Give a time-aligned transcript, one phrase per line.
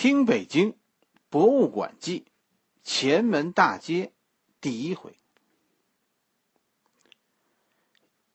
[0.00, 0.76] 听北京
[1.28, 2.24] 博物馆记
[2.84, 4.12] 前门大街
[4.60, 5.18] 第一回。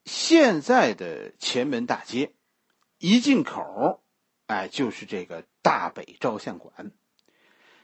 [0.04, 2.34] 现在的前门大街
[2.97, 4.04] 一进口，
[4.46, 6.92] 哎，就是这个大北照相馆。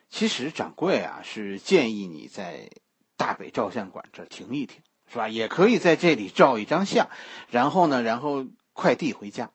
[0.10, 2.70] 其实掌柜啊是建议你在
[3.16, 5.30] 大北照相馆这停一停，是吧？
[5.30, 7.10] 也可以在这里照一张相，
[7.50, 9.54] 然后呢，然后快递回家。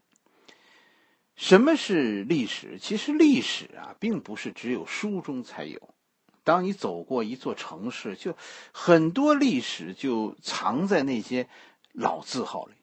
[1.36, 2.78] 什么是历史？
[2.78, 5.94] 其实历史啊，并不是只有书中才有。
[6.44, 8.36] 当你走过一座城市，就
[8.72, 11.48] 很多历史就藏在那些
[11.92, 12.74] 老字号里。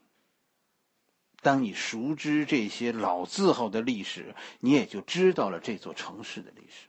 [1.41, 6.87] 当你熟知这些老字号的历史，你也就知道了这座城市的历史。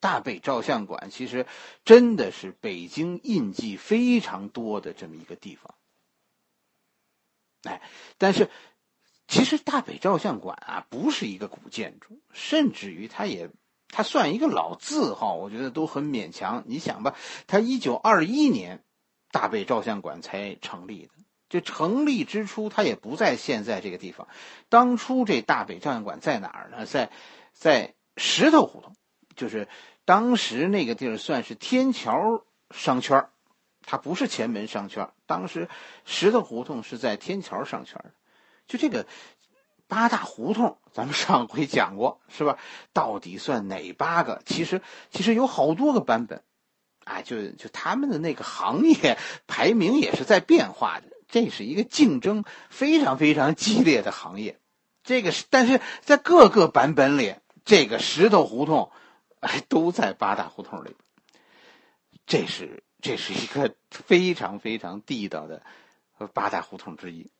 [0.00, 1.46] 大北照相馆其实
[1.84, 5.74] 真的是北京印记非常多的这么一个地方。
[7.64, 7.82] 哎，
[8.16, 8.48] 但是。
[9.28, 13.50] 其实大北照相馆啊，不是一个古建筑，甚至于它也，
[13.88, 16.64] 它算一个老字号，我觉得都很勉强。
[16.66, 17.14] 你想吧，
[17.46, 18.82] 它一九二一年，
[19.30, 21.12] 大北照相馆才成立的，
[21.50, 24.26] 就成立之初，它也不在现在这个地方。
[24.70, 26.86] 当初这大北照相馆在哪儿呢？
[26.86, 27.10] 在，
[27.52, 28.96] 在石头胡同，
[29.36, 29.68] 就是
[30.06, 33.28] 当时那个地儿算是天桥商圈
[33.84, 35.68] 它不是前门商圈当时
[36.06, 38.12] 石头胡同是在天桥商圈的。
[38.68, 39.06] 就这个
[39.88, 42.58] 八大胡同，咱们上回讲过，是吧？
[42.92, 44.42] 到底算哪八个？
[44.44, 46.44] 其实其实有好多个版本，
[47.04, 51.08] 啊，就就他们的那个行业排名也是在变化的。
[51.26, 54.60] 这是一个竞争非常非常激烈的行业。
[55.02, 58.92] 这个是，但是在各个版本里，这个石头胡同，
[59.40, 60.94] 哎，都在八大胡同里。
[62.26, 65.62] 这是这是一个非常非常地道的
[66.34, 67.30] 八大胡同之一。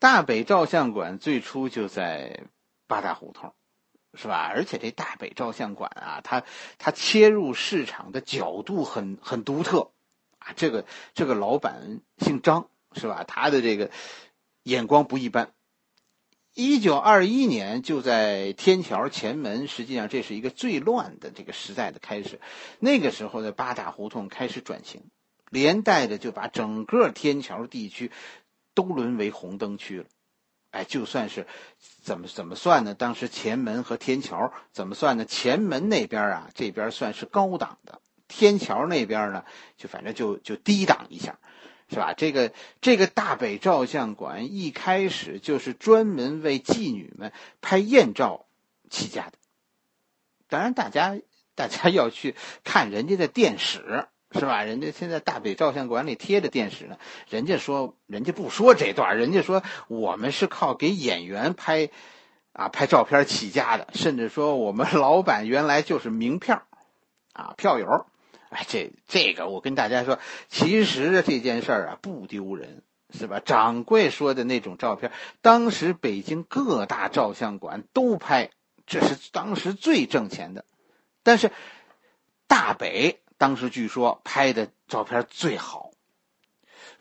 [0.00, 2.44] 大北照相馆最初就在
[2.86, 3.52] 八大胡同，
[4.14, 4.50] 是吧？
[4.50, 6.42] 而且这大北照相馆啊，它
[6.78, 9.90] 它切入市场的角度很很独特，
[10.38, 13.24] 啊，这个这个老板姓张，是吧？
[13.28, 13.90] 他的这个
[14.62, 15.52] 眼光不一般。
[16.54, 22.40] 一九二一年就在天桥前门，实际上这是一个最乱的这个时代的开始。
[22.78, 25.02] 那个时候的八大胡同开始转型，
[25.50, 28.10] 连带着就把整个天桥地区。
[28.74, 30.06] 都沦为红灯区了，
[30.70, 31.46] 哎，就算是
[32.02, 32.94] 怎么怎么算呢？
[32.94, 35.24] 当时前门和天桥怎么算呢？
[35.24, 39.44] 前门那边啊，这边算是高档的；天桥那边呢，
[39.76, 41.38] 就反正就就低档一下，
[41.88, 42.14] 是吧？
[42.14, 48.46] 这个这个大北照相馆一开始就是专门为妓女们拍艳照
[48.88, 49.32] 起家的。
[50.48, 51.18] 当然，大家
[51.54, 54.06] 大家要去看人家的电史。
[54.32, 54.62] 是吧？
[54.62, 56.98] 人家现在大北照相馆里贴着电视呢。
[57.28, 61.90] 人家说，人家不说这段，人家说我们是靠给演员拍，
[62.52, 63.88] 啊，拍照片起家的。
[63.92, 66.62] 甚至说我们 老板原来就是名票，
[67.32, 68.06] 啊，票友。
[68.50, 73.40] 哎，这这个我跟大家说，其实这件事儿啊不丢人，是吧？
[73.44, 75.10] 掌柜说的那种照片，
[75.42, 78.50] 当时北京各大照相馆都拍，
[78.86, 80.64] 这是当时最挣钱的。
[81.24, 81.50] 但是
[82.46, 83.18] 大北。
[83.40, 85.92] 当时据说拍的照片最好。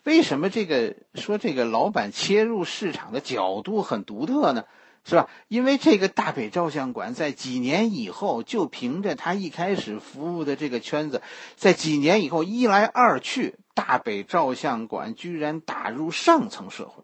[0.06, 4.64] 为什么这个说这个老板切入市场的角度很独特呢？
[5.04, 5.30] 是吧？
[5.50, 11.22] 因为这个大北照相馆在几年以后，就凭着他一开始服务的这个圈子，
[11.58, 17.04] 在几年以后一来二去，大北照相馆居然打入上层社会。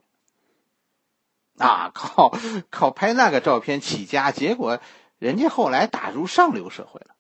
[1.57, 2.33] 啊，靠
[2.69, 4.79] 靠拍那个照片起家，结果
[5.17, 7.14] 人家后来打入上流社会了。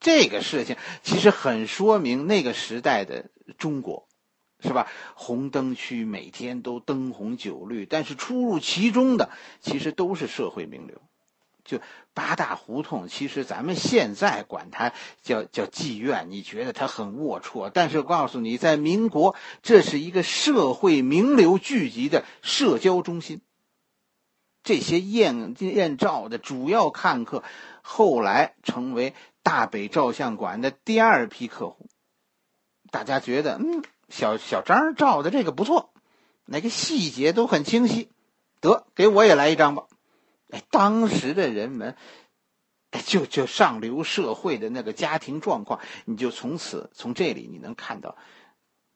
[0.00, 4.08] 这个事情其实很说明那个时代的中国，
[4.60, 4.86] 是吧？
[5.14, 11.00] 红灯区每天都灯红酒绿，但是出入其中的其实都是社会名流。
[11.62, 11.78] 就
[12.14, 17.70] 八大胡同，其实咱们现在管它叫叫妓院，你觉得它很龌龊？
[17.72, 23.42] 但是告诉你，在民国，这是一个社会名流聚集的社交中心。
[24.62, 27.42] 这些艳艳照的主要看客，
[27.82, 29.14] 后来成为。
[29.42, 31.88] 大北照相馆的第二批客户，
[32.90, 35.94] 大家觉得，嗯，小小张照的这个不错，
[36.44, 38.10] 那个细节都很清晰，
[38.60, 39.86] 得给我也来一张吧。
[40.50, 41.96] 哎，当时的人们，
[43.06, 48.18] 就就上流社会的那个家庭状况，你就从此从这里你能看到，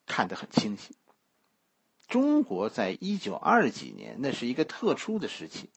[0.05, 0.95] 看得很清晰。
[2.15, 5.69] 中国在一九二几年，那是一个特殊的时期。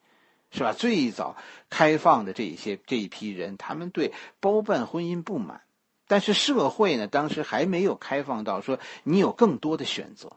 [0.52, 0.72] 是吧？
[0.72, 1.36] 最早
[1.68, 5.64] 开放的这一些这一批人，他们对包办婚姻不满，
[6.08, 10.32] 但是社会呢，当时还没有开放到说你有更多的选择。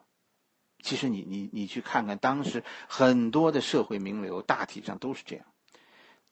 [0.82, 5.44] 其实你你你去看看，当时很多的社会名流，大体上都是这样。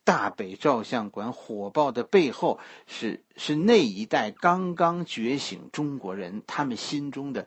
[0.02, 7.46] 大北照相馆火爆的背后，是是那一代刚刚觉醒中国人他们心中的，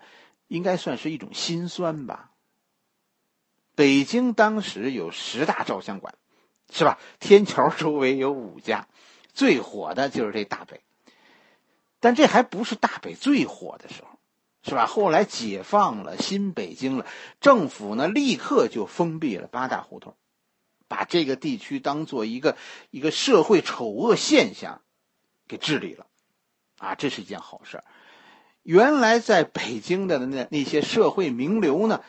[0.51, 2.31] 应该算是一种心酸吧。
[3.74, 6.13] 北京当时有十大照相馆，
[6.69, 7.00] 是吧？
[7.21, 8.89] 天桥周围有五家，
[9.33, 10.81] 最火的就是这大北。
[12.01, 14.19] 但这还不是大北最火的时候，
[14.63, 14.88] 是吧？
[14.88, 17.06] 后来解放了新北京了，
[17.39, 20.18] 政府呢立刻就封闭了八大胡同，
[20.89, 22.57] 把这个地区当做一个
[22.89, 24.81] 一个社会丑恶现象
[25.48, 26.07] 给治理了，
[26.77, 27.81] 啊，这是一件好事
[28.63, 32.02] 原来在北京的那那些社会名流呢，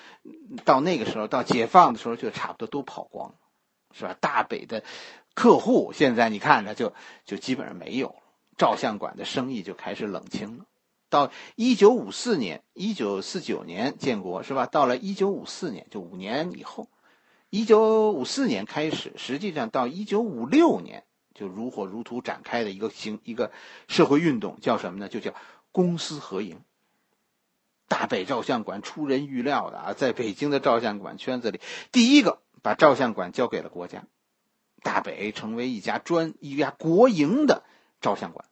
[0.65, 3.35] 到那个时候到解放的时候就差不多都跑光了，
[3.93, 4.17] 是吧？
[4.21, 4.85] 大北的
[5.35, 6.93] 客户现在你看着就
[7.25, 8.17] 就基本上没有了。
[8.59, 10.67] 照相馆的生意就开始冷清了，
[11.09, 14.67] 到一九五四年、一九四九年建国是吧？
[14.67, 16.89] 到了一九五四年，就五年以后，
[17.49, 21.05] 一九五四年开始，实际上到一九五六年
[21.35, 23.51] 就如火如荼展开的一个行一个
[23.89, 25.09] 社会运动，叫什么呢？
[25.09, 25.33] 就叫
[25.73, 26.63] 公私合营。
[27.89, 31.61] 大北照相馆出人预料的啊，在北京的照相馆圈子里，
[31.91, 34.05] 第一个把照相馆交给了国家，
[34.83, 37.65] 大北成为一家专一家国营的
[38.01, 38.47] 照相馆。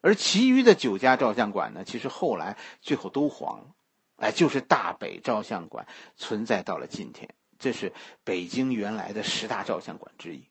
[0.00, 3.74] 而其余的九家照相馆呢，其实后来最后都黄了，
[4.16, 7.92] 哎，就是大北照相馆存在到了今天，这是
[8.22, 10.46] 北京原来的十大照相馆之一。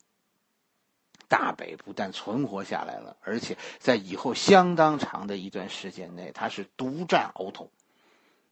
[1.27, 7.71] 大北不但存活下来了，而且在以后相当长的一段时间内，它是独占鳌头，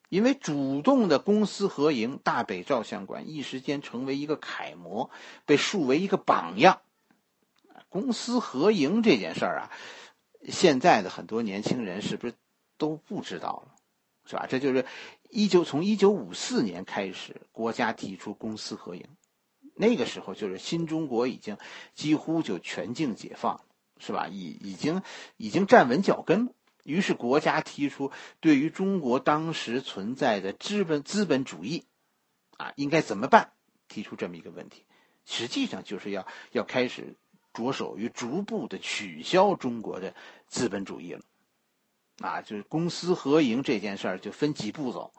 [0.10, 5.10] 因为主动的公私合营，大北照相馆一时间成为一个楷模，
[5.46, 6.82] 被树为一个榜样。
[7.90, 9.72] 公私合营这件事儿啊。
[10.50, 12.34] 现在的很多年轻人是不是
[12.78, 13.76] 都不知道了，
[14.26, 14.48] 是吧？
[14.50, 14.86] 这就是
[15.30, 19.06] 一九从一九五四年开始，国家提出公私合营，
[19.82, 21.58] 那个时候就是新中国已经
[21.96, 23.62] 几乎就全境解放，
[23.98, 24.28] 是吧？
[24.28, 25.02] 已已经
[25.38, 26.54] 已经站稳脚跟。
[26.84, 31.86] 于是国家提出对于中国当时存在的资本资本主义，
[32.58, 33.54] 啊，应该怎么办？
[33.88, 34.86] 提出这么一个问题，
[35.26, 37.18] 实际上就是要要开始。
[37.54, 40.16] 着手于逐步的取消中国的
[40.48, 41.22] 资本主义了，
[42.20, 45.12] 啊，就是公私合营这件事儿就分几步走。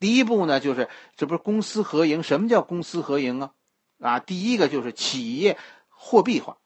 [0.00, 2.24] 第一步呢，就是这不是公私合营？
[2.24, 3.54] 什么叫公私合营啊？
[4.00, 5.58] 啊，第一个就是企业
[5.88, 6.58] 货币化，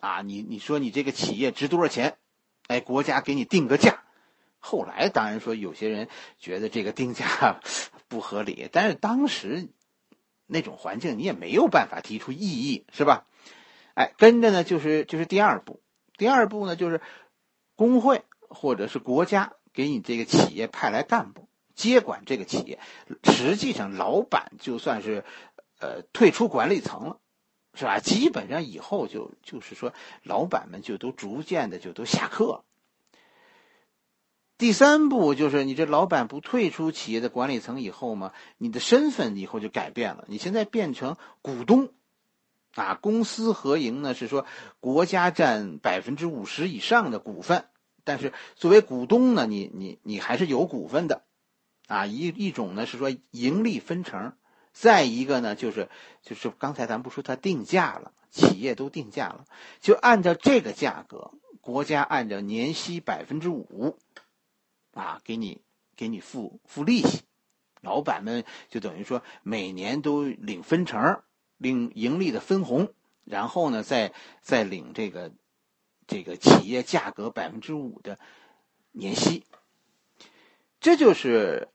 [0.00, 2.16] 啊，你你说你这个企业值多少钱？
[2.66, 4.02] 哎，国家给你定个价。
[4.58, 6.08] 后来当然说有些人
[6.38, 7.60] 觉得这个定价
[8.08, 9.68] 不合理，但是当时
[10.46, 13.26] 那种环境你也没有办法提出异议，是吧？
[13.94, 15.80] 哎，跟着呢，就是就是第二步，
[16.16, 17.00] 第二步呢，就是
[17.76, 22.80] 工会或者是国家给你这个企业派来干部接管这个企业，
[23.22, 25.24] 实际上老板就算是
[25.78, 27.20] 呃退出管理层了，
[27.74, 27.98] 是吧？
[28.00, 29.92] 基本上以后就就是说，
[30.22, 32.64] 老板们就都逐渐的就都下课。
[34.58, 41.92] 第三步就是你这老板不退出企业的管理层以后嘛，你的身份以后就改变了，你现在变成股东。
[42.74, 44.44] 啊，公私合营呢是说
[44.80, 47.70] 国家占百分之五十以上的股份，
[48.04, 51.24] 但是作为股东呢，你你你还是有股份的，
[51.86, 54.34] 啊，一一种呢是说盈利分成，
[54.78, 55.88] 再一个呢就是
[56.20, 59.46] 就是刚才咱不说它定价了，企业都定价了，
[59.80, 61.30] 就按照这个价格，
[61.62, 63.96] 国家按照年息百分之五，
[64.92, 65.62] 啊，给你
[65.96, 67.22] 给你付付利息，
[67.80, 71.22] 老板们就等于说每年都领分成。
[71.58, 72.92] 领盈利的分红，
[73.24, 75.32] 然后呢，再再领这个
[76.06, 78.18] 这个企业价格百分之五的
[78.92, 79.46] 年息。
[80.78, 81.68] 这就是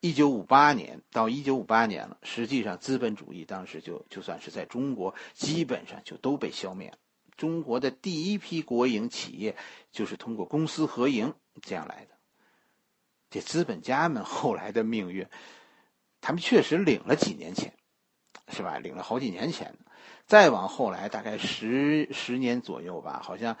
[0.00, 2.18] 一九五八年到一九五八年了。
[2.22, 6.98] 实际上，资本主义当时就就算是在中国基本上就都被消灭了。
[7.36, 9.56] 中国的第一批国营企业
[9.90, 12.16] 就是通过公私合营这样来的。
[13.30, 15.26] 这资本家们后来的命运，
[16.20, 17.74] 他们确实领了几年钱。
[18.50, 18.78] 是吧？
[18.78, 19.76] 领了好几年钱，
[20.24, 23.58] 再往后来大概十十年左右吧，好像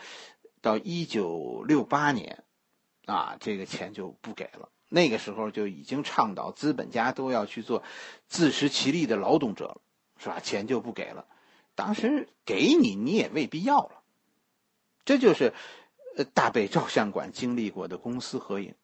[0.62, 2.42] 到一九六八年，
[3.04, 4.70] 啊，这个钱就不给了。
[4.88, 7.82] 那个时候就已经倡导资本家都要去做
[8.26, 9.80] 自食其力的劳动者了，
[10.18, 10.40] 是吧？
[10.40, 11.26] 钱就不给了。
[11.74, 14.02] 当时给你，你也未必要了。
[15.04, 15.52] 这就是
[16.16, 18.74] 呃大北照相馆经历过的公私合营，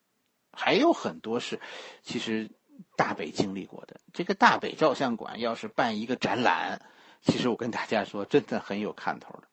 [0.52, 1.61] 还有很多是
[2.02, 2.50] 其实。
[2.96, 6.82] 大北经历过的这个大北照相馆，要是办一个展览，
[7.23, 9.44] 其实我跟大家说，真的很有看头的。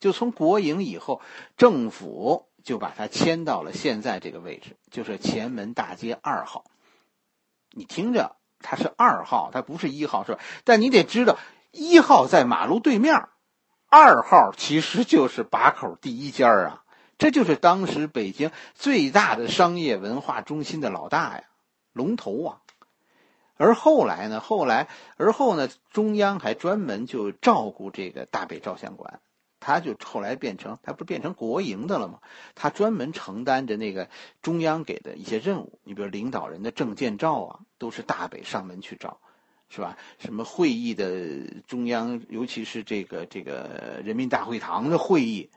[0.00, 1.20] 就从国营以后，
[1.58, 6.64] 政府就把它迁到了现在这个位置，就是前门大街二号。
[7.70, 10.40] 你听着，它是二号，它不是一号，是吧？
[10.64, 11.38] 但你得知道，
[11.70, 13.28] 一号在马路对面，
[13.88, 16.84] 二号其实就是把口第一家啊，
[17.18, 21.44] 这就是当时北京最大的商业文化中心的老大呀，
[21.92, 22.58] 龙头啊。
[23.56, 29.20] 而后来呢，后来而后呢，中央还专门就照顾这个大北照相馆。
[29.64, 32.18] 他就后来变成，他不是变成国营的了吗？
[32.56, 34.10] 他专门承担着那个
[34.42, 35.78] 中央给的一些任务。
[35.84, 39.20] 你比如领导人的证件照啊，都是大北上门去照，
[39.68, 39.96] 是吧？
[40.18, 45.48] 什么会议的中央，尤其是这个这个人民大会堂的会议，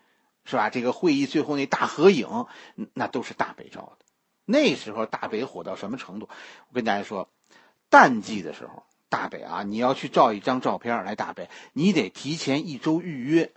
[0.45, 0.69] 是吧？
[0.69, 2.45] 这个会议最后那大合影，
[2.93, 4.05] 那都是大北照的。
[4.45, 6.29] 那时候大北火到什么程度？
[6.69, 7.27] 我跟大家说，
[7.89, 13.51] 淡季的时候，大北啊，你要去照一张照片来大北，你得提前一周预约。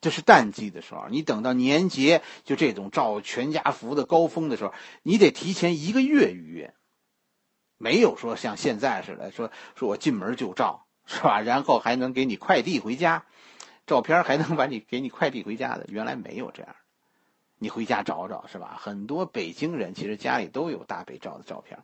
[0.00, 6.74] 这是淡季的时候，你等到年节，就这种照全家福的高峰的时候，你得提前一个月预约。
[7.76, 11.40] 没有说像现在似的，说说我进门就照，是吧？
[11.40, 13.24] 然后还能给你快递回家，
[13.86, 16.74] 照片还能把你给你快递回家的，原来没有这样。
[17.58, 18.76] 你回家找找，是吧？
[18.80, 21.78] 很多北京人其实家里都有大北照的照片，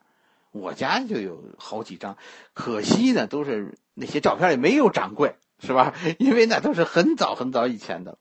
[0.52, 2.16] 我家就有好几张，
[2.52, 5.37] 可惜呢，都是那些照片里没有掌柜。
[5.58, 5.94] 是吧？
[6.18, 8.18] 因为那都是很早很早以前的。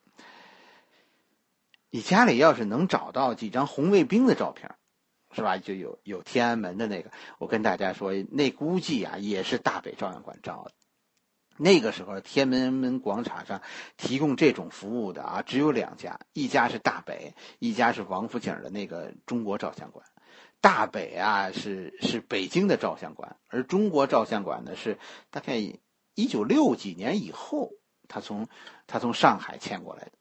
[1.89, 4.73] 你家里要是能找到几张红卫兵的照片，
[5.31, 5.57] 是吧？
[5.57, 7.11] 就有有天安门的那个。
[7.37, 10.71] 我跟大家说，那估计啊也是大北照相馆照的。
[11.57, 13.61] 那个时候，天安门广场上
[13.95, 20.03] 提供这种服务的啊，只有两家，一家是大北，一家是王府井的那个中国照相馆。
[20.61, 24.97] 大北啊是是北京的照相馆，而中国照相馆呢是
[25.29, 25.61] 大概。
[26.15, 27.71] 一九六几年以后，
[28.07, 28.47] 他从
[28.87, 30.11] 他从上海迁过来的。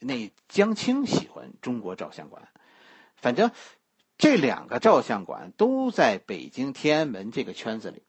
[0.00, 2.48] 那江青喜欢中国照相馆，
[3.16, 3.50] 反正
[4.18, 8.02] 这两个照相馆都在北京天安门这个圈子里，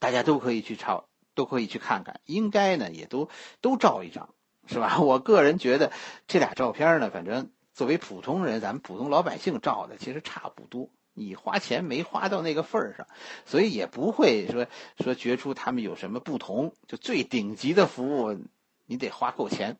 [0.00, 2.20] 大家都可以去照，都可以去看看。
[2.24, 3.28] 应该呢，也都
[3.60, 4.34] 都照一张，
[4.66, 4.98] 是吧？
[5.02, 5.92] 我个人觉得
[6.26, 10.90] 这俩照片呢，反正作为普通人，咱们普通老百姓照的，其实差不多。
[11.14, 13.06] 你花钱没花到那个份儿上，
[13.44, 14.66] 所以也不会说
[14.98, 16.74] 说觉出他们有什么不同。
[16.86, 18.38] 就最顶级的服务，
[18.86, 19.76] 你得花够钱。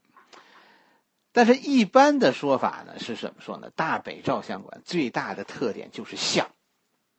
[1.33, 3.71] 但是，一般的说法呢是怎么说呢？
[3.75, 6.51] 大北照相馆最大的特点就是像，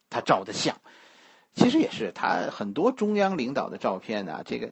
[0.10, 0.80] 他照的像。
[1.56, 4.72] 其实也是，他很多中央领导的照片呢，这个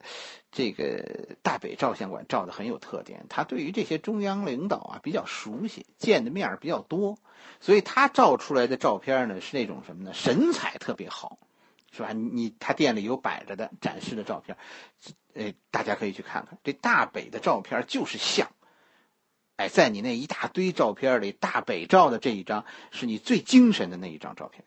[0.50, 3.24] 这个大北照相馆照的很有特点。
[3.28, 7.18] 他对于这些中央领导啊比较熟悉，见的面比较多，
[7.60, 10.12] 所以他照出来的照片呢是那种什么呢？
[10.12, 11.38] 神采特别好，
[11.92, 12.12] 是吧？
[12.12, 14.56] 你他店里有摆着的展示的照片，
[15.34, 16.58] 呃，大家可以去看看。
[16.64, 18.50] 这大北的照片就是像，
[19.54, 24.64] 哎，在你那一大堆照片里，大北照的这一张是你最精神的那一张照片。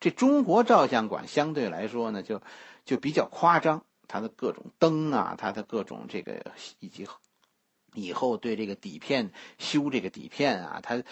[0.00, 2.42] 这中国照相馆相对来说呢，就
[2.84, 7.06] 就比较夸张，它的各种灯啊，它的各种这个以及
[7.94, 11.02] 以后对这个底片修这个底片啊，它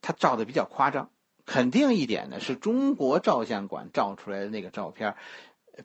[0.00, 1.10] 它照的比较夸张。
[1.44, 5.14] 肯定一点呢，是中国照相馆照出来的那个照片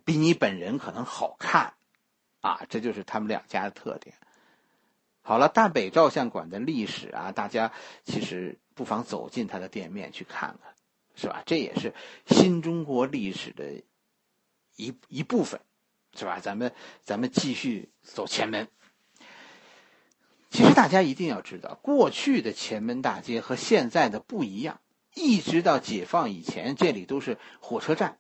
[0.04, 1.74] 比你本人可能好看
[2.40, 4.16] 啊，这就是他们两家的特点。
[5.22, 7.72] 好了，大北照相馆的历史啊，大家
[8.04, 10.71] 其实不妨走进他的店面去看看。
[11.16, 11.44] 是吧？
[11.46, 11.94] 这也是
[12.26, 13.84] 新中国历史的
[14.76, 15.62] 一一部分，
[16.16, 16.40] 是吧？
[16.40, 18.68] 咱们咱们继续走前门。
[20.50, 24.82] 其实大家一定要知道，过去的前门大街和现在的不一样。
[25.14, 28.18] 一直到解放以前，这里都是火车站。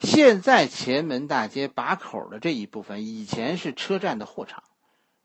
[0.00, 4.62] 现在前门大街把口的这一部分，以前是车站的货场，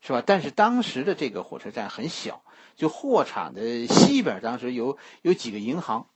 [0.02, 0.24] 是吧？
[0.26, 2.44] 但是当时的这个火车站很小，
[2.76, 6.08] 就货场的西边，当时有有几个银行。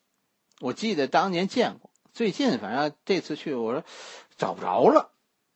[0.59, 3.83] 我记得当年见过，最近反正这次去，我说
[4.37, 5.11] 找不着了，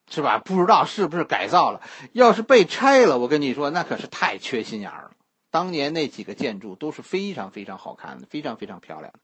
[0.09, 0.37] 是吧？
[0.37, 1.81] 不知道是不是改造了。
[2.13, 5.11] 要是被拆了，我跟你说，那可是太缺心眼儿了。
[5.49, 9.19] 当年那几个建筑都是非常非常好看的，非常非常漂亮的。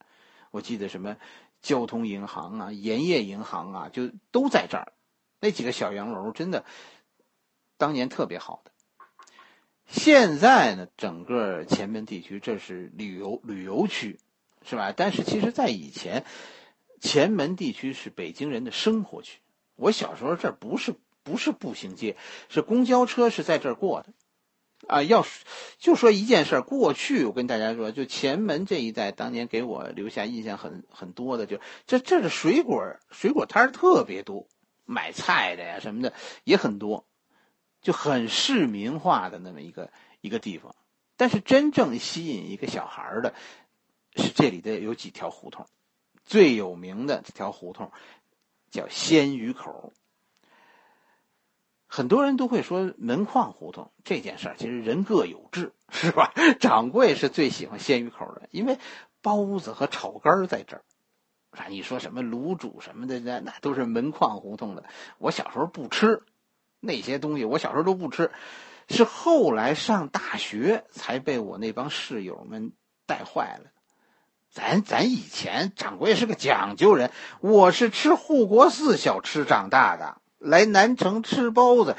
[0.51, 1.15] 我记得什么
[1.61, 4.93] 交通银行啊、盐业银行啊，就都在这儿。
[5.39, 6.65] 那几个小洋楼真的
[7.77, 8.71] 当年特别好的。
[9.85, 14.19] 现在呢，整个前门地区这是旅游旅游区。
[14.69, 14.93] 是吧？
[14.95, 16.25] 但是其实，在以前，
[16.99, 19.39] 前门地区是北京人的生活区。
[19.77, 20.93] 我小时候这不是
[21.23, 22.17] 不是步行街，
[22.49, 24.09] 是公交车是在这儿过的。
[24.87, 25.25] 啊，要
[25.79, 34.47] 就说一件事儿，过去我跟大家说，就前门这一带，当年给我留下印象很很多的，就这这的水果水果摊特别多，
[34.83, 37.07] 买菜的呀什么的也很多，
[37.81, 40.75] 就很市民化的那么一个一个地方。
[41.15, 43.33] 但是真正吸引一个小孩的。
[44.17, 45.65] 是这里的有几条胡同，
[46.25, 47.91] 最有名的这条胡同
[48.69, 49.93] 叫鲜鱼口。
[51.89, 56.33] 很多人都会说门框胡同这件事儿，其实人各有志，是吧？
[56.59, 58.77] 掌柜是最喜欢鲜鱼口的，因为
[59.21, 60.83] 包子和炒肝在这儿。
[61.51, 64.83] 啊，你说什么卤煮什么的，那那都是门框胡同的。
[65.17, 66.23] 我小时候不吃
[66.81, 68.31] 那些东西，我小时候都不吃，
[68.89, 72.73] 是后来上大学才被我那帮室友们
[73.05, 73.71] 带坏了。
[74.57, 77.11] 咱咱以前掌柜是个讲究人，
[77.41, 81.95] 我是吃护国寺小吃长大的，来南城吃包子，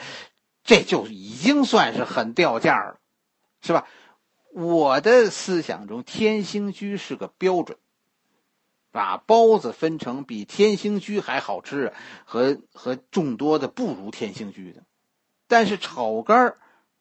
[0.65, 2.99] 这就已经算是很掉价了，
[3.63, 3.87] 是吧？
[4.53, 7.79] 我的思想中，天兴居是个标准。
[8.91, 11.93] 把包子分成比天兴居还好吃
[12.25, 14.83] 和和众多的不如天兴居的，
[15.47, 16.57] 但是炒肝，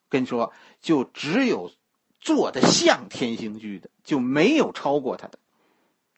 [0.08, 1.72] 跟你说就只有
[2.20, 5.40] 做的像天兴居的，就没有超过它的。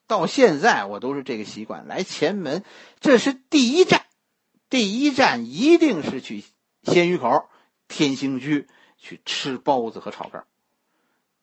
[0.10, 2.64] 到现在我都是这个习惯，来前门
[3.00, 4.08] 这是第一站，
[4.68, 6.44] 第一站一定是去
[6.82, 7.48] 鲜鱼口、
[7.88, 10.48] 天兴居去吃包子和炒肝儿。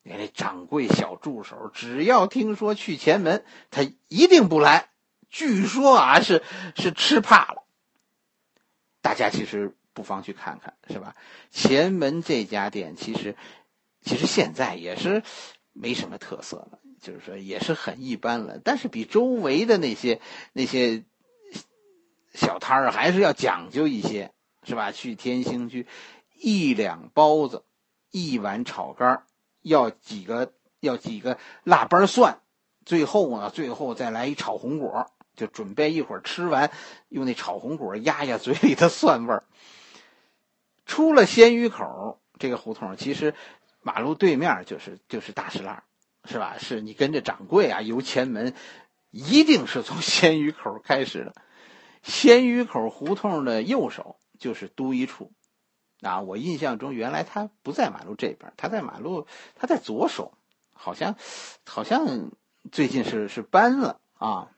[0.02, 4.88] 那掌柜小助手，只要听说去前门，他一定不来。
[5.28, 6.42] 据说啊，是
[6.76, 7.62] 是吃怕了。
[9.00, 11.14] 大家其实不妨去看看，是吧？
[11.52, 13.36] 前门这家店其实
[14.00, 15.22] 其实现在也是
[15.72, 18.60] 没什么特色了，就是说也是很一般了。
[18.62, 20.20] 但是比周围的那些
[20.52, 21.04] 那些
[22.34, 24.92] 小摊儿还是要讲究一些，是吧？
[24.92, 25.86] 去天兴居，
[26.34, 27.64] 一两包子，
[28.10, 29.22] 一碗炒肝。
[29.62, 32.38] 要几个要几个腊八蒜，
[32.84, 36.70] 最后呢，最后再来一炒红果，就准备一会儿吃完，
[37.08, 39.42] 用那炒红果压压嘴里的蒜味儿。
[40.84, 43.34] 出了鲜鱼口这个胡同，其实
[43.82, 45.82] 马路对面就是就是大石栏，
[46.26, 46.56] 是吧？
[46.58, 48.54] 是你跟着掌柜啊由前门，
[49.10, 51.34] 一定是从鲜鱼口开始的。
[52.02, 55.32] 鲜鱼口胡同的右手就是都一处。
[56.02, 60.36] 啊，我印象中原来他不在马路这边，他在马路，他在左手，
[60.72, 61.16] 好像，
[61.64, 62.30] 好像
[62.70, 64.50] 最近是是搬了啊。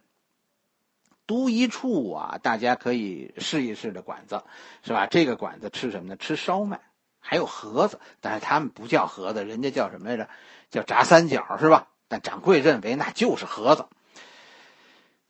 [1.26, 4.42] 都一处啊，大家可以试一试的馆子，
[4.82, 5.06] 是吧？
[5.06, 6.16] 这个馆子吃什么呢？
[6.16, 6.80] 吃烧麦，
[7.28, 10.30] 还有盒子，但是他们不叫盒子，人家叫什么来着？
[10.70, 11.88] 叫炸三角，是吧？
[12.08, 13.84] 但掌柜认为那就是盒子。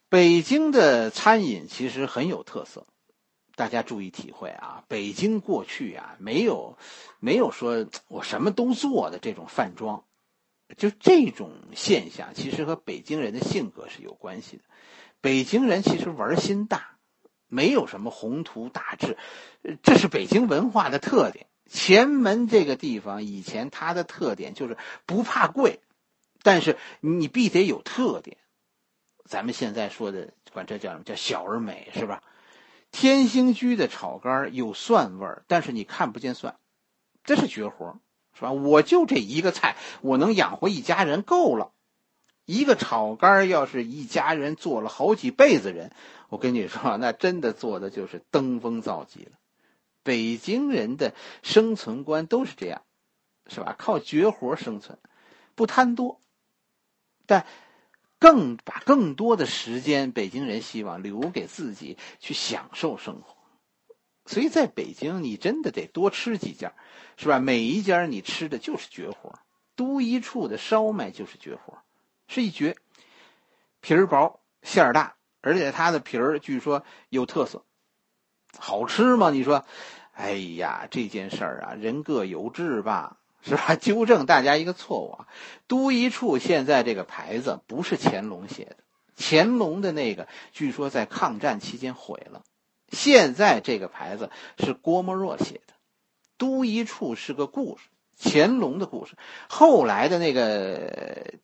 [0.09, 2.87] 北京的餐饮其实很有特色。
[3.57, 4.85] 大家注意体会啊！
[4.87, 6.79] 北京过去啊，没有，
[7.19, 10.05] 没有说我什么都做的这种饭庄，
[10.77, 14.63] 就这种现象，其实和北京人的性格是有关系的。
[15.21, 16.99] 北京人其实玩心大，
[17.49, 19.19] 没有什么宏图大志，
[19.83, 21.49] 这是北京文化的特点。
[21.69, 24.77] 前门这个地方以前它的特点就是
[25.07, 25.81] 不怕贵，
[26.43, 28.39] 但是你必得有特点。
[29.25, 32.23] 咱们现在说的管这叫什么叫小而美，是吧？
[32.91, 36.57] 天兴居的炒肝有蒜味儿，但是你看不见蒜，
[37.23, 38.01] 这是绝活，
[38.33, 38.53] 是吧？
[38.53, 41.73] 我就这一个菜，我能养活一家人，够了。
[42.47, 45.93] 一个炒肝要是一家人做了好几辈子人，
[46.31, 49.33] 我跟你说，那真的做的就是登峰造极了。
[50.09, 52.81] 北京人的生存观都是这样，
[53.47, 53.77] 是吧？
[53.79, 54.99] 靠绝活生存，
[55.55, 56.19] 不贪多，
[57.27, 57.45] 但。
[58.21, 63.37] 更把更多的时间，北京人希望留给自己去享受生活，
[64.27, 66.75] 所以在北京你真的得多吃几家，
[67.17, 67.39] 是吧？
[67.39, 69.39] 每一家你吃的就是绝活，
[69.77, 71.79] 都一处的烧麦就是绝活，
[72.27, 72.77] 是一绝，
[73.81, 77.65] 皮儿薄馅儿大，而且它的皮儿据说有特色，
[78.59, 79.31] 好吃吗？
[79.31, 79.65] 你说，
[80.13, 83.17] 哎呀，这件事儿啊，人各有志吧。
[83.41, 83.77] 是吧？
[83.77, 85.29] 纠正大家一个错误啊！
[85.69, 88.77] 都一处现在这个牌子不是乾隆写的，
[89.17, 92.43] 乾隆的那个据说在抗战期间毁了。
[92.91, 95.75] 现在这个牌子是郭沫若写的。
[96.37, 97.85] 都一处是个故事，
[98.19, 99.15] 乾隆的故事。
[99.49, 101.35] 后来的那个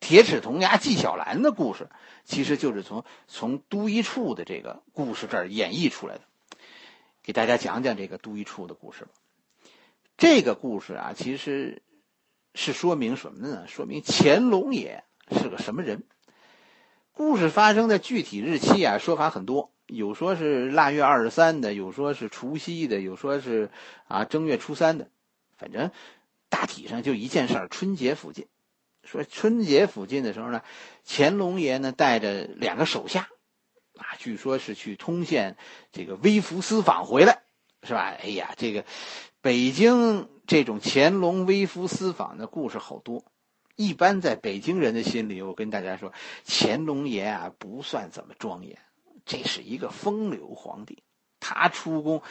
[0.00, 1.90] 铁齿铜牙纪晓岚的故事，
[2.24, 6.22] 其实就是从从都一处的这个故事这儿演绎出来的。
[7.22, 9.10] 给大家讲讲这个都一处的故事吧。
[10.16, 11.82] 这个故事啊，其实
[12.54, 13.66] 是说明什么呢？
[13.66, 16.02] 说明乾隆爷是个什么人。
[17.12, 23.70] 故事发生的具体日期啊，说法很多，有说是腊月二十三的，有说是除夕的，有说是
[24.08, 25.08] 啊正月初三的。
[25.56, 25.90] 反正
[26.48, 28.46] 大体上就一件事儿：春节附近。
[29.04, 30.62] 说春节附近的时候呢，
[31.06, 33.28] 乾隆爷呢带着两个手下
[34.02, 35.56] 啊，据说是去通县
[35.92, 37.42] 这个微服私访回来，
[37.82, 38.14] 是吧？
[38.22, 38.84] 哎呀，这个。
[39.40, 43.24] 北京这种乾隆微服私访的故事好多，
[43.74, 46.12] 一般在北京人的心里，我跟大家说，
[46.46, 48.78] 乾隆爷啊不算怎么庄严，
[49.24, 51.02] 这是一个风流皇帝。
[51.40, 52.22] 他出宫，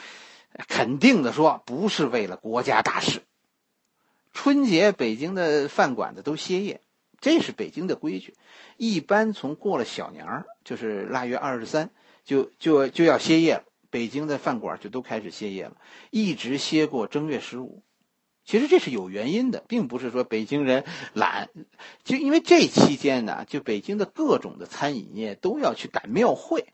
[0.68, 3.22] 肯定的说，不是为了国家大事。
[4.32, 6.80] 春节北京的饭馆子都歇业，
[7.22, 8.34] 这是北京的规矩。
[8.76, 11.88] 一般从过了小年儿，就是腊月二十三，
[12.24, 13.64] 就就就要歇业了。
[13.88, 15.76] 北京的饭馆就都开始歇业了，
[16.10, 17.82] 一直歇过正月十五。
[18.44, 21.50] 其实这是有原因的，并不是说北京人懒，
[22.02, 26.66] 就因为这期间呢，就北京的各种的餐饮业都要去赶庙会。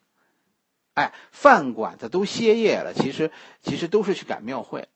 [0.94, 3.30] 哎，饭馆子都歇业了，其实
[3.60, 4.88] 其实都是去赶庙会。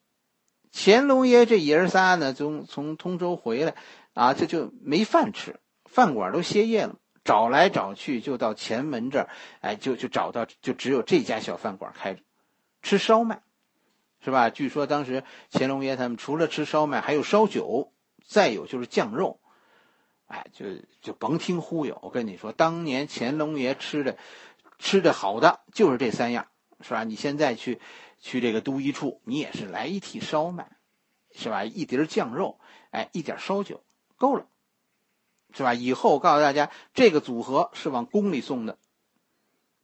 [0.73, 3.75] 乾隆爷这爷儿仨呢，从从通州回来，
[4.15, 9.29] 啊，这就没饭吃，饭馆都歇业了，找来找去就到前门这儿，
[9.61, 12.23] 哎，就就找到就只有这家小饭馆开着，
[12.83, 13.43] 吃烧麦，
[14.25, 14.51] 是吧？
[14.51, 17.93] 据说当时乾隆爷他们除了吃烧麦，还有烧酒，
[18.27, 19.41] 再有就是酱肉，
[20.27, 20.67] 哎，就
[21.01, 24.17] 就甭听忽悠，我跟你说，当年乾隆爷吃的。
[24.79, 26.49] 吃的好的就是这三样，
[26.81, 27.05] 是吧？
[27.05, 27.81] 你现在去，
[28.19, 30.73] 去这个都一处，你也是来一屉烧麦，
[31.37, 31.63] 是吧？
[31.63, 32.59] 一碟酱肉，
[32.91, 33.85] 哎，一点烧酒，
[34.23, 34.47] 够了，
[35.53, 35.75] 是吧？
[35.75, 38.79] 以后告诉大家，这个组合是往宫里送的。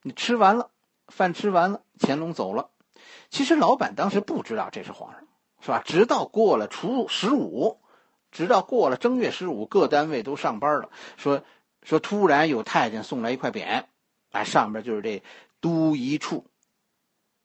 [0.03, 0.71] 你吃完了，
[1.09, 2.71] 饭吃完了，乾隆走了。
[3.31, 5.25] 其实老板当时不知道这是皇上，
[5.61, 5.83] 是吧？
[5.85, 7.81] 直到过了初十五，
[8.31, 11.43] 直到过了正月十五，各单位都上班了，说
[11.83, 13.85] 说突然有太监送来一块匾。
[14.31, 15.23] 啊，上边就是这
[15.59, 16.45] 都一处，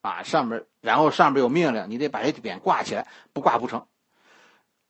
[0.02, 3.88] 啊，上面然后上边有命令，你得把这匾挂起来，不挂不成。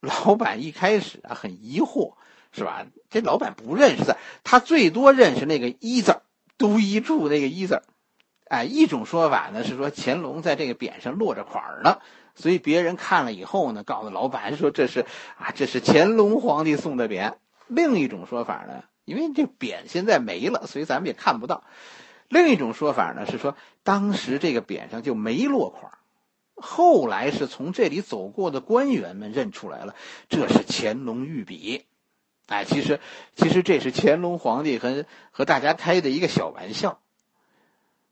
[0.04, 2.14] 老板一开始啊很疑惑，
[2.52, 2.86] 是吧？
[3.10, 6.22] 这老板不认识字，他最多认识那个一字
[6.58, 7.82] 都一柱那个一字
[8.50, 12.00] 哎，一种说法呢是说乾隆在这个匾上落着款儿呢，
[12.36, 15.06] 所以别人看了以后呢，告诉老板说这是
[15.38, 17.36] 啊，这是乾隆皇帝送的匾。
[17.68, 18.84] 另一种说法呢。
[19.06, 21.66] 因为这匾现在没了，所以咱们也看不到。
[22.30, 25.92] 另一种说法呢是说，当时这个匾上就没落款，
[26.66, 29.96] 后来是从这里走过的官员们认出来了，
[30.30, 31.84] 这是乾隆御笔。
[32.48, 33.02] 哎，其实
[33.36, 37.02] 其实这是乾隆皇帝和和大家开的一个小玩笑。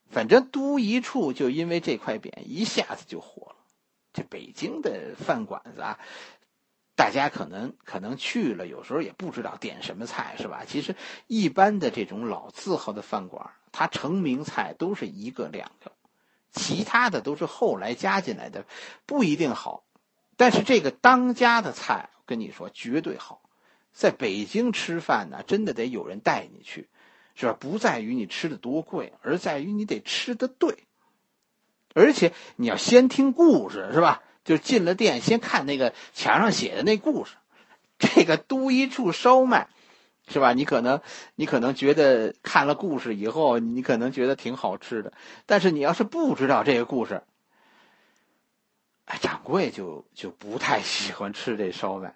[0.09, 3.55] 反正都一处就因为这块匾一下子就火了。
[4.11, 5.99] 这北京的饭馆子啊。
[6.93, 10.65] 大家可能可能去了，有时候也不知道点什么菜，是吧？
[10.67, 15.93] 其实一般的这种老字号的饭馆，它成名菜都是一个两个，
[16.51, 18.65] 其他的都是后来加进来的，
[19.05, 19.83] 不一定好。
[20.37, 23.41] 但是这个当家的菜，跟你说绝对好。
[23.93, 26.89] 在北京吃饭呢，真的得有人带你去，
[27.35, 27.57] 是吧？
[27.59, 30.87] 不在于你吃的多贵，而在于你得吃的对，
[31.93, 34.23] 而且你要先听故事，是吧？
[34.43, 37.35] 就进了店，先看那个墙上写的那故事，
[37.99, 39.67] 这个都一处烧麦，
[40.31, 40.53] 是吧？
[40.53, 40.99] 你可能
[41.35, 45.13] 你可能觉得看了故事以后，你可能觉得挺好吃的。
[45.45, 47.21] 但是你要是不知道这个故事，
[49.05, 52.15] 哎，掌柜就就不太喜欢吃这烧麦。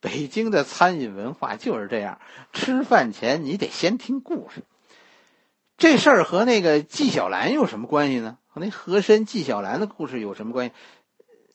[0.00, 2.20] 北京的餐饮文化就是这样，
[2.52, 4.62] 吃饭前你得先听故事。
[5.76, 8.38] 这事儿和那个纪晓岚有什么关系呢？
[8.46, 10.72] 和那和珅、纪晓岚的故事有什么关系？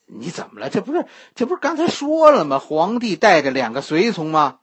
[0.05, 0.69] 你怎么了？
[0.69, 2.59] 这不是这不是刚才说了吗？
[2.59, 4.59] 皇帝带着两个随从吗？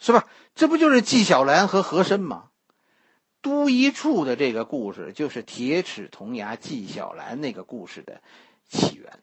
[0.00, 0.26] 是吧？
[0.54, 2.48] 这不就是纪晓岚和和珅吗？
[3.42, 8.22] 都一处的这个故事就是铁齿铜牙纪晓岚那个故事的
[8.68, 9.20] 起源。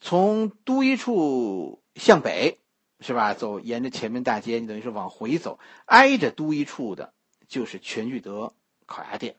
[0.00, 2.58] 从都一处向北，
[3.00, 3.34] 是吧？
[3.34, 7.14] 走沿着前门大街，你等于是往回走，挨着都一处的
[7.48, 8.52] 就是全聚德
[8.86, 9.36] 烤鸭店。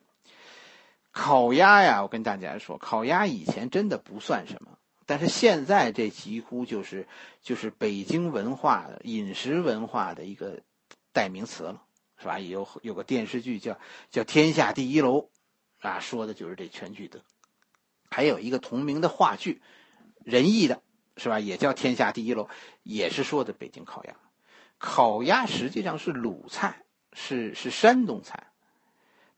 [1.11, 4.78] 烤鸭呀，我跟大家说，烤鸭以前真的不算什么，
[5.09, 7.07] 但是现在这几乎就是
[7.41, 10.61] 就是北京文化饮食文化的一个
[11.11, 11.81] 代名词了，
[12.19, 12.37] 是吧？
[12.37, 13.79] 有有个电视剧叫
[14.11, 15.17] 叫《天下第一楼》，
[15.79, 17.21] 啊，说的就是这全聚德，
[18.11, 19.63] 还有一个同名的话剧，
[20.23, 20.83] 仁义的，
[21.17, 21.39] 是吧？
[21.39, 22.43] 也叫《天下第一楼》，
[22.83, 24.15] 也是说的北京烤鸭。
[24.77, 28.51] 烤鸭实际上是鲁菜，是是山东菜。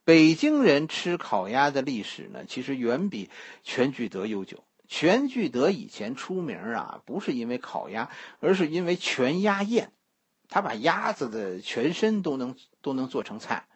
[0.03, 3.29] 北京人吃烤鸭的历史呢，其实远比
[3.63, 4.65] 全聚德悠久。
[4.91, 8.09] 全聚德以前出名啊，不是因为烤鸭，
[8.41, 9.93] 而是因为全鸭宴，
[10.49, 13.67] 他把鸭子的全身都能都能做成菜。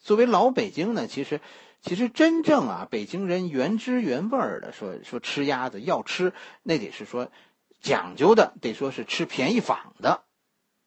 [0.00, 1.40] 作为老北京呢，其实
[1.80, 7.32] 其实真正啊，北京人原汁原味的说说吃鸭子要吃，那得是说
[7.80, 10.24] 讲究的，得说是吃便宜坊的，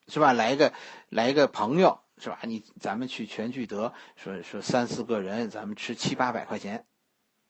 [0.07, 0.33] 是吧？
[0.33, 0.71] 来个
[1.09, 1.99] 来个朋友。
[2.19, 2.37] 是吧？
[2.43, 6.85] 你咱们去全聚德，说说三四个人，咱们吃七八百块钱，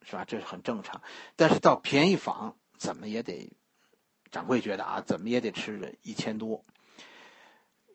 [0.03, 0.25] 是吧？
[0.25, 1.01] 这是很正常。
[1.35, 3.51] 但是到便宜坊，怎么也得，
[4.31, 6.63] 掌柜觉得啊，怎么也得吃一千多。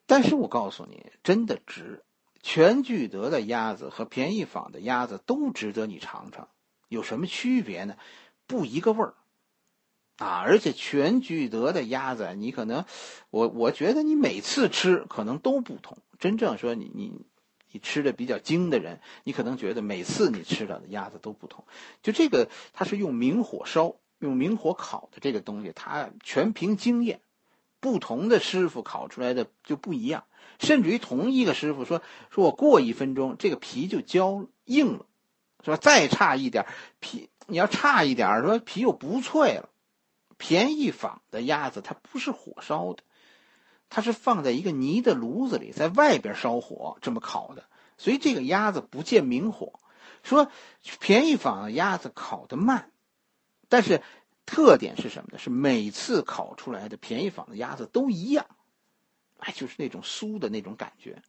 [0.06, 2.04] 但是我告诉你，真的值。
[2.40, 6.48] 全聚德的鸭子和便宜坊的鸭子都值得你尝尝。
[6.88, 7.96] 有什么区别呢？
[8.46, 9.14] 不一个味儿。
[10.16, 12.84] 啊，而且全聚德的鸭子，你可能，
[13.30, 15.98] 我我觉得你每次吃可能都不同。
[16.18, 17.26] 真正说你你
[17.70, 21.64] 你吃的比较精的人，你可能觉得每次你吃到的鸭子都不同。
[22.02, 27.20] 就这个，它是用明火烧、用明火烤的这个东西，它全凭经验。
[27.80, 30.24] 不同的师傅烤出来的就不一样，
[30.58, 35.06] 甚至于同一个师傅说说我过一分钟这个皮就焦硬了，
[35.64, 35.76] 是吧？
[35.76, 36.66] 再差一点
[36.98, 39.68] 皮，你要差一点说皮又不脆了。
[40.36, 43.04] 便宜坊的鸭子它不是火烧的，
[43.90, 47.64] 它是放在一个泥的炉子里，在外边烧火这么烤的，
[47.96, 49.80] 所以这个鸭子不见明火。
[50.22, 50.50] 说
[51.00, 52.90] 便宜坊的鸭子烤的慢，
[53.68, 54.02] 但是
[54.44, 55.38] 特点是什么呢？
[55.38, 58.44] 是每次烤出来的便宜坊的鸭子都一样，
[59.38, 61.22] 哎，就是那种酥的那种感觉。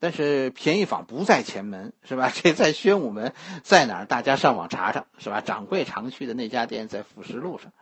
[0.00, 2.30] 但是便宜坊不在前门，是吧？
[2.34, 3.32] 这在宣武门，
[3.62, 4.06] 在哪儿？
[4.06, 5.40] 大家上网查查，是吧？
[5.40, 7.72] 掌柜常去的那家店在辅食路上。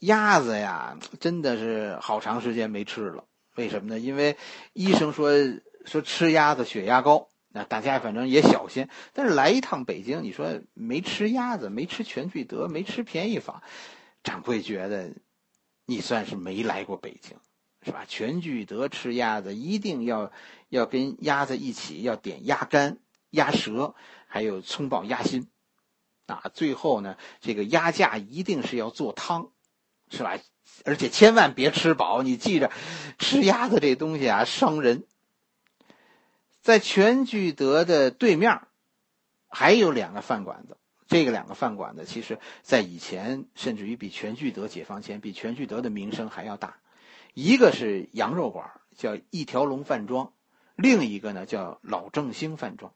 [0.00, 3.24] 鸭子呀，真的是好长时间没吃了。
[3.54, 3.98] 为什么呢？
[3.98, 4.36] 因为
[4.72, 5.30] 医生说
[5.84, 8.88] 说吃鸭子血压高，那大家反正也小心。
[9.12, 13.62] 但是来一趟北京，你说没吃鸭子，没吃全聚德，没吃便宜坊，
[14.22, 15.12] 掌柜觉得
[15.86, 17.36] 你算是没来过北京。
[17.86, 18.04] 是吧？
[18.08, 20.32] 全聚德吃鸭子一定要
[20.68, 22.98] 要跟鸭子一起要点鸭肝、
[23.30, 23.94] 鸭舌，
[24.26, 25.48] 还有葱爆鸭心，
[26.26, 29.52] 啊，最后呢，这个鸭架一定是要做汤，
[30.10, 30.38] 是吧？
[30.84, 32.70] 而且千万别吃饱，你记着，
[33.18, 35.04] 吃鸭子这东西啊伤人。
[36.60, 38.60] 在全聚德的对面，
[39.48, 40.76] 还有两个饭馆子，
[41.08, 46.76] 这个两个饭馆子，其实在以前甚至于比全聚德解放前，比全聚德的名声还要大。
[47.34, 50.32] 一个是羊肉馆，叫一条龙饭庄；
[50.76, 52.92] 另一个呢叫老正兴饭庄。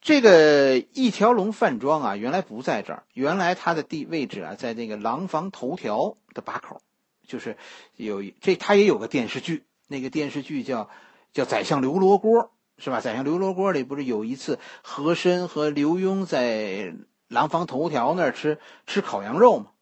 [0.00, 6.80] 这个一条龙饭庄啊，原来不在这儿，原来它的地位置啊，在那个廊坊头条的八口，
[7.26, 7.56] 就是
[7.96, 10.88] 有这，它也有个电视剧，那个电视剧叫
[11.32, 12.44] 叫《宰相刘罗锅》，
[12.78, 13.00] 是吧？
[13.02, 16.94] 《宰相刘罗锅》里不是有一次和珅和刘墉在
[17.26, 19.72] 廊坊头条那儿吃吃烤羊肉吗？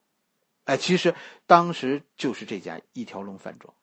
[0.65, 1.15] 哎，其实
[1.47, 3.75] 当时就是这家一条龙饭庄，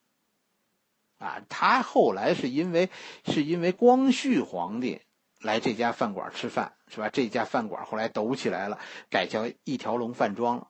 [1.19, 2.89] 啊，他后来是因为
[3.24, 5.00] 是因为光绪皇帝
[5.43, 7.10] 来这家饭馆吃饭，是吧？
[7.10, 8.79] 这家饭馆后来抖起来了，
[9.12, 10.69] 改叫一条龙饭庄了。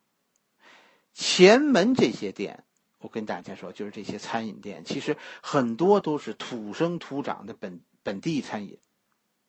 [1.13, 2.65] 前门这些店，
[2.97, 8.79] 我跟大家说，就是这些餐饮店，其实很多都是土生土长的本本地餐饮，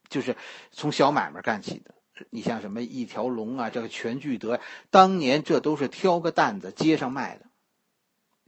[0.08, 0.36] 就是
[0.70, 1.94] 从小买卖干起的。
[2.30, 4.60] 你像什么一条龙啊，这个全聚德，
[4.90, 7.46] 当年这都是挑个担子街上卖的，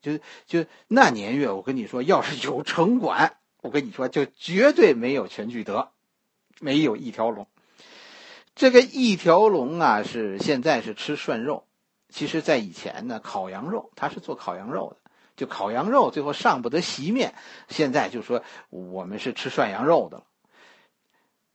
[0.01, 5.91] 就就那年月，我跟你说，要是有城管，我跟你说，就绝对没有全聚德，
[6.61, 7.47] 没有一条龙。
[8.55, 11.67] 这个一条龙啊，是现在是吃涮肉，
[12.09, 17.35] 其实在以前呢，烤羊肉，他是做烤羊肉的，就烤羊肉最后上不得席面，
[17.69, 20.25] 现在就说我们是吃涮羊肉的了。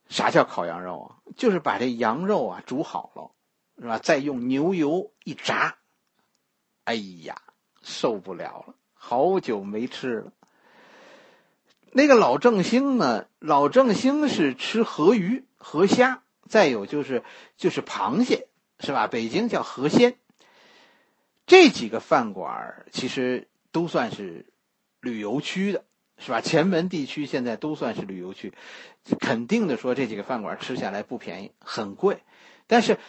[0.10, 1.18] 啥叫烤羊肉啊？
[1.36, 3.32] 就是把这羊肉啊煮好了，
[3.80, 3.98] 是吧？
[3.98, 5.78] 再用牛油一炸，
[6.84, 7.42] 哎呀，
[7.82, 10.32] 受不了了，好久没吃了。
[11.92, 13.26] 那个老正兴呢？
[13.40, 17.24] 老正兴是吃河鱼、河虾，再有就是
[17.58, 18.48] 就是螃蟹，
[18.80, 19.08] 是吧？
[19.08, 20.16] 北京叫河鲜。
[21.46, 24.46] 这几个饭馆其实都算是
[25.00, 25.86] 旅游区的。
[26.24, 26.40] 是吧？
[26.40, 28.54] 前门地区现在都算是旅游区，
[29.20, 32.22] 肯定的说，这几个饭馆吃下来不便宜，很贵。
[32.68, 33.00] 但是，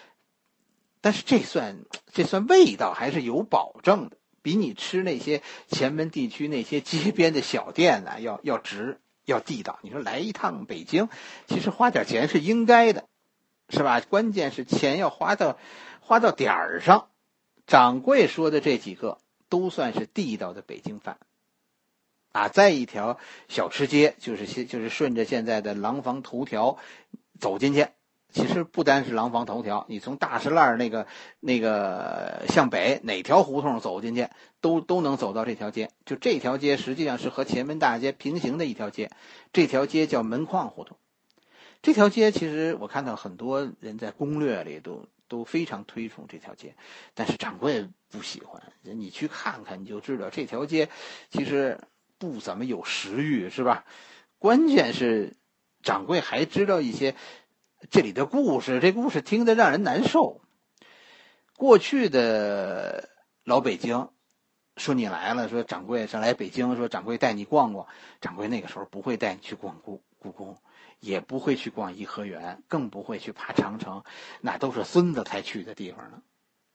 [1.03, 9.79] 但是这算这算味道还是有保证的，比你吃那些前门地区那些街边的小店呢要要值，要地道。
[9.83, 11.09] 你说来一趟北京，
[11.47, 13.09] 其实花点钱是应该的，
[13.69, 14.01] 是吧？
[14.01, 15.59] 关键是钱要花到
[16.01, 17.09] 花到点儿上。
[17.67, 21.19] 掌柜说的这几个都算是地道的北京饭。
[22.33, 26.79] 啊，再一条小吃街，就是现就是顺着现在的廊坊头条
[27.39, 27.87] 走进去。
[28.33, 31.07] 其实不单是廊坊头条，你从大石烂那个
[31.39, 34.29] 那个向北哪条胡同走进去，
[34.61, 35.91] 都都能走到这条街。
[36.05, 39.11] 就这条街实际上是和前门大街平行的一条街，
[39.53, 40.97] 这条街叫门框胡同。
[41.83, 46.75] 这条街其实我看到很多人在攻略里都都非常推崇这条街，
[47.15, 48.63] 但是掌柜不喜欢。
[48.83, 50.89] 你去看看你就知道，这条街
[51.31, 51.79] 其实。
[52.19, 53.85] 不怎么有食欲是吧？
[54.39, 55.35] 关键是
[55.83, 57.17] 掌柜还知道一些
[57.91, 60.41] 这里的故事，这故事听得让人难受。
[61.57, 63.09] 过去的
[63.45, 64.09] 老北京，
[64.77, 67.87] 说你来了，说掌柜上来北京，说掌柜带你逛逛，
[68.21, 70.57] 掌柜那个时候不会带你去逛故故宫，
[71.01, 74.05] 也不会去逛颐和园，更不会去爬长城，
[74.41, 76.23] 那都是孙子才去的地方呢。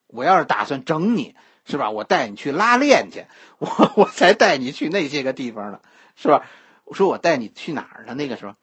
[0.08, 1.90] 我要是打算整你，是吧？
[1.90, 3.26] 我带你去拉练去，
[3.60, 5.82] 我我才带你去那些个地方呢，
[6.16, 6.46] 是吧？
[6.86, 8.14] 我说我带你去哪儿呢？
[8.14, 8.56] 那个时候，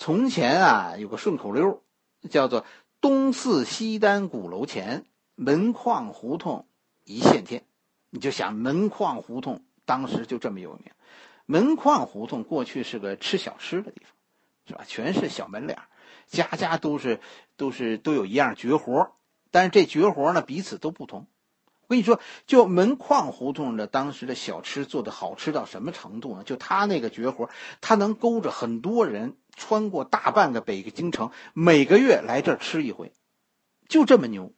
[0.00, 1.82] 从前啊，有个顺口溜，
[2.30, 2.64] 叫做
[3.02, 6.66] “东四西单鼓楼前，门框胡同
[7.04, 7.64] 一线天”。
[8.08, 10.84] 你就想门框胡同，当时就这么有名。
[11.44, 14.12] 门框胡同过去是个吃小吃的地方，
[14.68, 14.84] 是吧？
[14.86, 15.78] 全是小门脸
[16.26, 17.20] 家家都是
[17.58, 19.12] 都是都有一样绝活
[19.50, 21.26] 但是这绝活呢彼此都不同。
[21.82, 26.42] 我跟你说，就门框胡同的当时的小吃做的好吃到什么程度呢？
[26.42, 27.50] 就他那个绝活，
[27.82, 33.12] 他能勾着很多人穿过大半个北京城，每个月来这儿吃一回，
[33.88, 34.52] 就这么牛。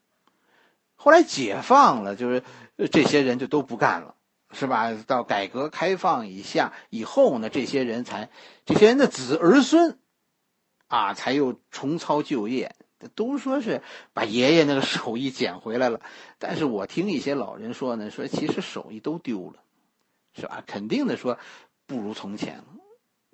[0.94, 2.42] 后来解放了，就是
[2.90, 4.14] 这些人就都不干了。
[4.55, 4.92] 是吧？
[5.07, 8.28] 到改革开放以下以后呢，这些人才，
[8.66, 9.98] 这些人的子儿孙，
[10.88, 12.76] 啊，才又重操旧业。
[13.14, 13.81] 都说是
[14.12, 16.02] 把爷爷那个手艺捡回来了，
[16.38, 19.62] 但是我听一些老人说呢，说其实手艺都丢了，
[20.35, 20.62] 是吧？
[20.66, 21.38] 肯定的说
[21.87, 22.64] 不如从前了，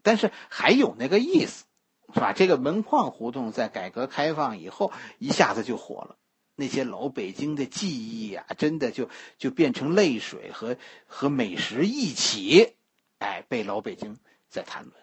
[0.09, 1.67] 但是还有那个意思，
[2.15, 2.33] 是吧？
[2.33, 6.17] 这个门框胡同在改革开放以后一下子就火了。
[6.57, 12.73] 那些老北京的记忆啊，真的就就变成泪水和和美食一起，
[13.19, 14.17] 哎，被老北京
[14.49, 14.95] 在谈论。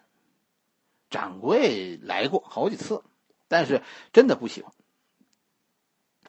[1.12, 3.04] 掌柜来过好几次，
[3.48, 4.74] 但是真的不喜欢。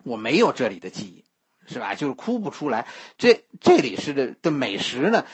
[0.03, 1.25] 我没有这里的记忆，
[1.67, 1.95] 是吧？
[1.95, 2.87] 就是哭不出来。
[3.17, 5.25] 这这里是的的美食呢，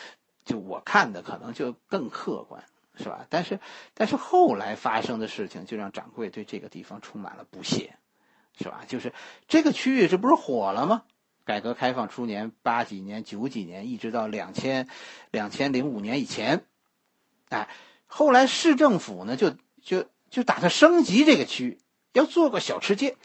[0.45, 2.65] 就我看的可能就更客观，
[2.97, 3.27] 是吧？
[3.29, 3.61] 但是
[3.95, 7.97] 但是后来发生的事情，就让掌柜对这个地方充满了不屑。
[8.59, 8.85] 是吧？
[8.87, 9.15] 就是
[9.49, 11.05] 这个区域，这不是火了吗？
[11.47, 14.89] 改革开放初年，八几年、九几年，一直到两千、
[15.31, 16.67] 两千零五年以前，
[17.49, 17.71] 哎，
[18.07, 21.79] 后来市政府呢，就就就打算升级这个区域，
[22.13, 23.17] 要做个小吃街。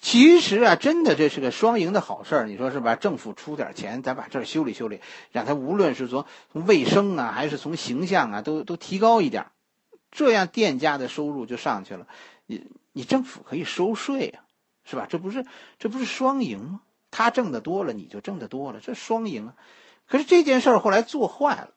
[0.00, 2.96] 其实啊，真的这是个双赢的好事儿，你说是吧？
[2.96, 5.00] 政府出点钱，咱把这儿修理修理，
[5.32, 9.46] 让它无论是从从卫生啊，还是从形象啊，都都提高一点，
[10.10, 12.06] 这样店家的收入就上去了。
[12.46, 14.44] 你你政府可以收税啊。
[14.90, 15.06] 是吧？
[15.06, 15.44] 这不是
[15.78, 16.80] 这不是双赢吗？
[17.10, 19.54] 他挣的多了，你就挣的多了，这双赢啊！
[20.06, 21.74] 可是这件事儿后来做坏了，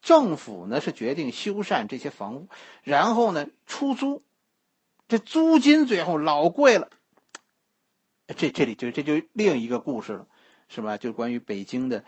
[0.00, 2.48] 政府呢是决定修缮这些房屋，
[2.82, 4.22] 然后呢出租，
[5.06, 6.88] 这租金最后老贵了。
[8.34, 10.26] 这这里就这就另一个故事了，
[10.68, 10.96] 是吧？
[10.96, 12.04] 就关于北京的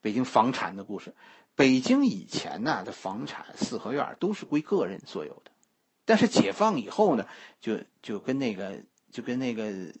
[0.00, 1.14] 北京房产的故事。
[1.54, 5.50] 北京以前呢的房产四合院都是归个人所有的，
[6.04, 7.26] 但是解放以后呢，
[7.60, 8.82] 就就跟那个。
[9.12, 9.92] 就跟那个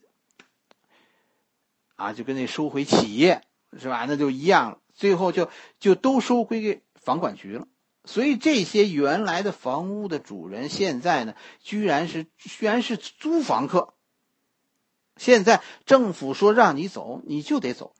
[1.96, 3.42] 啊，就跟那收回企业
[3.78, 4.06] 是吧？
[4.08, 4.78] 那就一样了。
[4.94, 7.68] 最后就就都收归给房管局了。
[8.06, 13.92] 所以这些原来的房屋的主人，现在呢，居然是居然是租房客。
[15.16, 17.94] 现在政府说让你走，你就得走。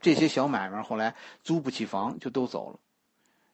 [0.00, 2.80] 这些小买卖后来租不起房，就都走了。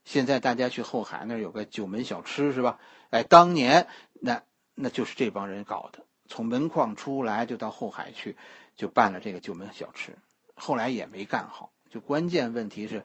[0.04, 2.78] 现在大家去后海那儿有个九门小吃是吧？
[3.10, 4.42] 哎，当年那
[4.74, 6.04] 那就是这帮人搞的。
[6.26, 8.36] 从门框出来就到后海去，
[8.76, 10.16] 就办了这个九门小吃，
[10.54, 11.72] 后来也没干好。
[11.90, 13.04] 就关键问题是，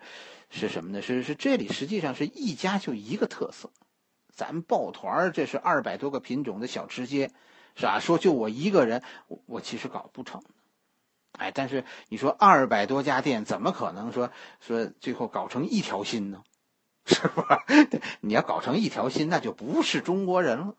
[0.49, 1.01] 是什么呢？
[1.01, 3.71] 是是这里实际上是一家就一个特色，
[4.33, 7.31] 咱抱团这是二百多个品种的小吃街，
[7.75, 7.99] 是吧？
[7.99, 9.03] 说就我一个人，
[9.45, 10.43] 我其实搞不成。
[11.33, 16.43] 哎，但是你说二百多家店，怎么可能说说最后搞成一条心呢？
[17.05, 17.65] 是吧？
[18.21, 20.75] 你要搞成一条心，那就不是中国人了。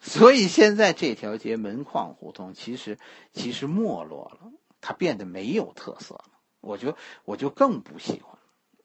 [0.00, 2.98] 所以现在这条街门框胡同其实
[3.32, 6.24] 其实没落了，它变得没有特色了。
[6.60, 8.38] 我就我就更不喜欢，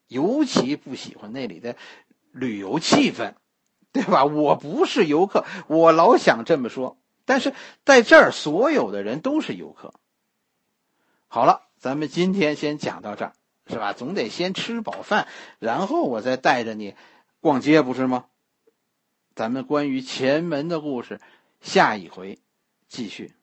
[0.07, 1.77] 尤其不喜欢那里的
[2.31, 3.35] 旅游气氛，
[3.93, 4.25] 对吧？
[4.25, 9.93] 我不是游客，我老想这么说，但是在这儿所有的人都是游客。
[11.27, 13.33] 好了，咱们今天先讲到这儿，
[13.67, 13.93] 是吧？
[13.93, 15.27] 总得先吃饱饭，
[15.59, 16.95] 然后我再带着你
[17.41, 18.27] 逛街，不是吗？
[19.35, 21.19] 咱们关于前门的故事，
[21.59, 22.39] 下一回
[22.87, 23.33] 继续。